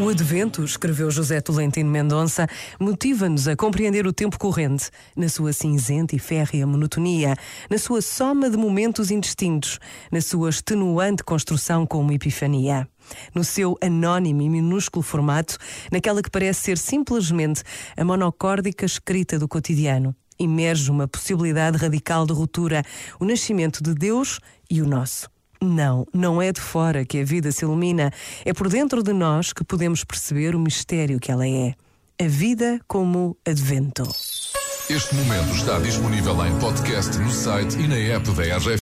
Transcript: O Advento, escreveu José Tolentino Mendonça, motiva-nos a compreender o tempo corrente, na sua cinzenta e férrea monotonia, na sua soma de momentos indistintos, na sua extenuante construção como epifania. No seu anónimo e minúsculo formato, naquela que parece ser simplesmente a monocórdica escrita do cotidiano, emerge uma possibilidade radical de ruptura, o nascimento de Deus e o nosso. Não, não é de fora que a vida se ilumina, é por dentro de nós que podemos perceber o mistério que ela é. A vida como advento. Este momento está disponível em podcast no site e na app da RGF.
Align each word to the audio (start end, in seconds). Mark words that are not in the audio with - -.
O 0.00 0.08
Advento, 0.08 0.64
escreveu 0.64 1.10
José 1.10 1.40
Tolentino 1.40 1.90
Mendonça, 1.90 2.46
motiva-nos 2.78 3.48
a 3.48 3.56
compreender 3.56 4.06
o 4.06 4.12
tempo 4.12 4.38
corrente, 4.38 4.90
na 5.16 5.28
sua 5.28 5.52
cinzenta 5.52 6.14
e 6.14 6.20
férrea 6.20 6.64
monotonia, 6.64 7.34
na 7.68 7.78
sua 7.78 8.00
soma 8.00 8.48
de 8.48 8.56
momentos 8.56 9.10
indistintos, 9.10 9.80
na 10.12 10.20
sua 10.20 10.50
extenuante 10.50 11.24
construção 11.24 11.84
como 11.84 12.12
epifania. 12.12 12.88
No 13.34 13.42
seu 13.42 13.76
anónimo 13.82 14.40
e 14.42 14.48
minúsculo 14.48 15.02
formato, 15.02 15.58
naquela 15.90 16.22
que 16.22 16.30
parece 16.30 16.60
ser 16.60 16.78
simplesmente 16.78 17.64
a 17.96 18.04
monocórdica 18.04 18.86
escrita 18.86 19.36
do 19.36 19.48
cotidiano, 19.48 20.14
emerge 20.38 20.92
uma 20.92 21.08
possibilidade 21.08 21.76
radical 21.76 22.24
de 22.24 22.32
ruptura, 22.32 22.84
o 23.18 23.24
nascimento 23.24 23.82
de 23.82 23.94
Deus 23.94 24.38
e 24.70 24.80
o 24.80 24.86
nosso. 24.86 25.28
Não, 25.60 26.06
não 26.12 26.40
é 26.40 26.52
de 26.52 26.60
fora 26.60 27.04
que 27.04 27.20
a 27.20 27.24
vida 27.24 27.50
se 27.50 27.64
ilumina, 27.64 28.12
é 28.44 28.52
por 28.52 28.68
dentro 28.68 29.02
de 29.02 29.12
nós 29.12 29.52
que 29.52 29.64
podemos 29.64 30.04
perceber 30.04 30.54
o 30.54 30.58
mistério 30.58 31.18
que 31.18 31.32
ela 31.32 31.46
é. 31.46 31.74
A 32.20 32.28
vida 32.28 32.80
como 32.86 33.36
advento. 33.46 34.02
Este 34.90 35.14
momento 35.16 35.54
está 35.54 35.78
disponível 35.80 36.46
em 36.46 36.58
podcast 36.58 37.18
no 37.18 37.30
site 37.30 37.78
e 37.78 37.86
na 37.86 37.96
app 37.96 38.30
da 38.30 38.56
RGF. 38.56 38.76